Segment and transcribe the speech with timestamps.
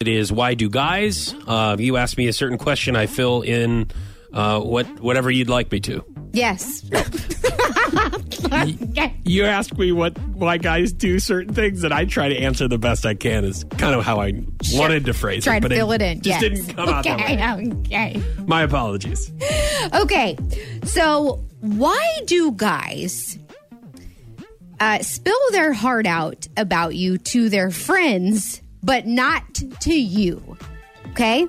[0.00, 1.34] It is why do guys?
[1.46, 3.90] Uh, you ask me a certain question, I fill in
[4.32, 6.04] uh, what whatever you'd like me to.
[6.32, 6.84] Yes.
[9.24, 12.78] You ask me what why guys do certain things, and I try to answer the
[12.78, 13.44] best I can.
[13.44, 16.20] Is kind of how I wanted to phrase Try it, to but fill it, in.
[16.20, 16.40] Just yes.
[16.40, 17.34] didn't come out that way.
[17.34, 18.22] okay, okay.
[18.46, 19.32] My apologies.
[19.94, 20.36] Okay.
[20.84, 23.38] So, why do guys
[24.78, 29.42] uh, spill their heart out about you to their friends, but not
[29.80, 30.56] to you?
[31.10, 31.46] Okay.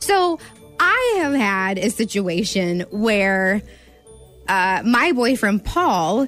[0.00, 0.38] So,
[0.80, 3.62] I have had a situation where
[4.48, 6.26] uh, my boyfriend Paul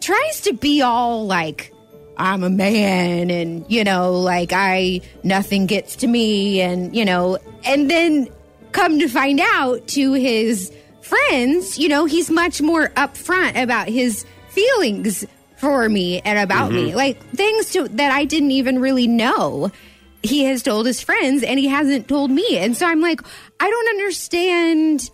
[0.00, 1.72] tries to be all like,
[2.18, 7.38] I'm a man and, you know, like I, nothing gets to me and, you know,
[7.64, 8.28] and then
[8.72, 14.26] come to find out to his friends, you know, he's much more upfront about his
[14.48, 15.24] feelings
[15.64, 16.94] for me and about me.
[16.94, 19.70] Like things to, that I didn't even really know.
[20.22, 22.56] He has told his friends and he hasn't told me.
[22.58, 23.20] And so I'm like,
[23.60, 25.10] I don't understand.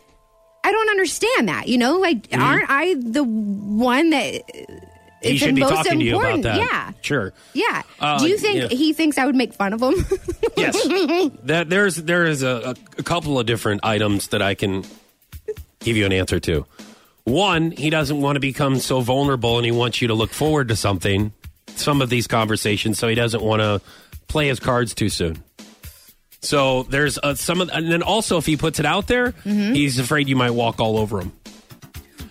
[0.63, 1.99] I don't understand that, you know?
[1.99, 4.43] Like, aren't I the one that
[5.23, 6.43] He is should the be most talking to you about important?
[6.45, 6.59] that.
[6.59, 6.93] Yeah.
[7.01, 7.33] Sure.
[7.55, 7.83] Yeah.
[7.99, 8.77] Uh, Do you think yeah.
[8.77, 9.95] he thinks I would make fun of him?
[10.57, 10.77] Yes.
[11.45, 14.85] that there's there is a, a couple of different items that I can
[15.81, 16.67] give you an answer to.
[17.25, 20.69] One, he doesn't want to become so vulnerable and he wants you to look forward
[20.69, 21.33] to something,
[21.77, 23.81] some of these conversations, so he doesn't want to
[24.29, 25.43] play his cards too soon.
[26.43, 29.75] So there's uh, some of, and then also if he puts it out there, Mm-hmm.
[29.75, 31.33] he's afraid you might walk all over him.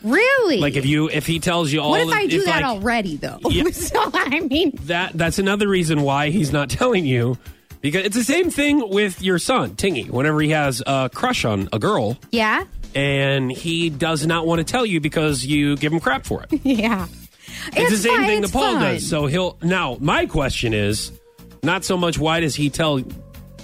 [0.03, 0.57] really?
[0.59, 3.17] Like if you if he tells you all, what if I do that like, already,
[3.17, 3.37] though?
[3.49, 3.69] Yeah.
[3.71, 7.37] so, I mean, that that's another reason why he's not telling you
[7.81, 10.09] because it's the same thing with your son Tingy.
[10.09, 12.63] Whenever he has a crush on a girl yeah.
[12.95, 16.59] And he does not want to tell you because you give him crap for it.
[16.63, 17.07] Yeah.
[17.73, 18.81] It's, the same fun, thing it's that Paul fun.
[18.83, 19.07] does.
[19.09, 19.97] So he'll now.
[19.99, 21.11] My question is
[21.63, 23.01] not so much why does he tell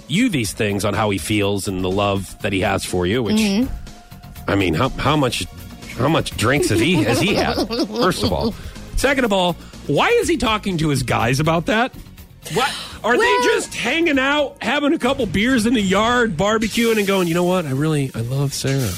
[0.08, 3.22] you these things on how he feels and the love that he has for you.
[3.22, 4.50] Which Mm-hmm.
[4.50, 5.46] I mean, how how much
[5.96, 7.54] how much drinks has he has he had?
[7.88, 8.54] First of all,
[8.96, 9.54] second of all,
[9.86, 11.94] why is he talking to his guys about that?
[12.54, 12.70] What
[13.02, 17.06] are Well- they just hanging out, having a couple beers in the yard, barbecuing, and
[17.06, 17.26] going?
[17.28, 17.64] You know what?
[17.66, 18.92] I really I love Sarah.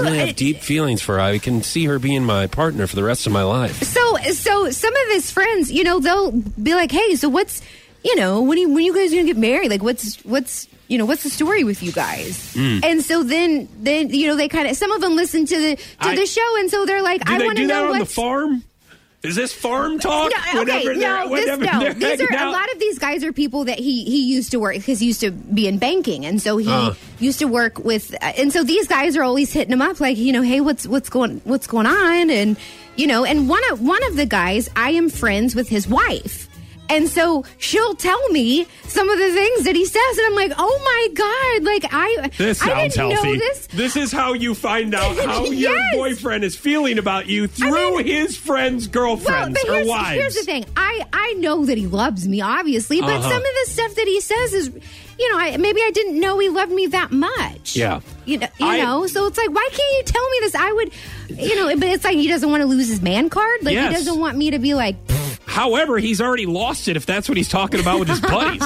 [0.00, 1.20] Well, I really have deep feelings for her.
[1.20, 3.82] I can see her being my partner for the rest of my life.
[3.82, 7.62] so so some of his friends, you know, they'll be like, "Hey, so what's,
[8.04, 9.70] you know, when you when you guys gonna get married?
[9.70, 12.78] Like, what's what's you know what's the story with you guys?" Hmm.
[12.82, 15.76] And so then then you know they kind of some of them listen to the
[15.76, 17.74] to I- the show, and so they're like, Do "I they want to do that
[17.74, 18.64] know on the what's." farm?
[19.22, 20.30] Is this farm talk?
[20.54, 21.92] No, okay, Whenever no, this, no.
[21.94, 24.60] These are hanging a lot of these guys are people that he he used to
[24.60, 26.94] work because he used to be in banking, and so he Uh.
[27.18, 30.16] used to work with, uh, and so these guys are always hitting him up like,
[30.16, 32.56] you know, hey, what's what's going what's going on, and
[32.96, 36.48] you know, and one of one of the guys, I am friends with his wife.
[36.88, 40.52] And so she'll tell me some of the things that he says, and I'm like,
[40.56, 43.32] "Oh my god!" Like I, This I sounds didn't healthy.
[43.32, 43.66] know this.
[43.68, 48.06] This is how you find out how your boyfriend is feeling about you through mean-
[48.06, 50.10] his friends' girlfriends well, or wives.
[50.20, 50.64] here's the thing.
[50.76, 53.22] I I know that he loves me, obviously, but Uh-huh.
[53.30, 54.70] some of the stuff that he says is,
[55.18, 57.74] you know, I, maybe I didn't know he loved me that much.
[57.74, 58.00] Yeah.
[58.26, 60.54] You know, you I- know, so it's like, why can't you tell me this?
[60.54, 60.92] I would,
[61.30, 63.62] you know, but it's like he doesn't want to lose his man card.
[63.64, 63.88] Like Yes.
[63.90, 64.94] he doesn't want me to be like,
[65.56, 68.62] However, he's already lost it if that's what he's talking about with his buddies.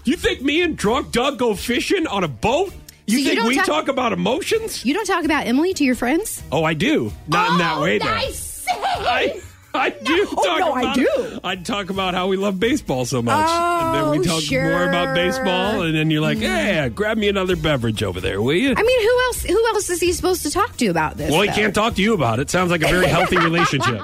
[0.04, 2.72] you think me and drunk Doug go fishing on a boat?
[3.06, 4.84] You So think don't we talk- talk about emotions?
[4.86, 6.42] you don't talk about Emily to your friends.
[6.50, 7.12] Oh, I do.
[7.26, 8.06] Not in that Oh, way, though.
[8.06, 8.64] nice.
[8.70, 9.40] I,
[9.74, 11.40] I do Oh, talk no, I do.
[11.44, 13.48] I'd talk about how we love baseball so much.
[13.48, 16.42] and then we Oh, talk more about baseball and then you're like, mm.
[16.42, 19.42] "Yeah, grab me another beverage over there, will you?" I mean, who else?
[19.44, 21.30] Who else is he supposed to talk to about this?
[21.30, 22.50] well, he can't talk to you about it.
[22.50, 24.02] Sounds like a very healthy relationship.